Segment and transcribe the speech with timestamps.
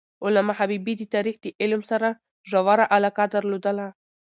[0.25, 2.07] علامه حبیبي د تاریخ د علم سره
[2.49, 3.87] ژوره علاقه درلودله.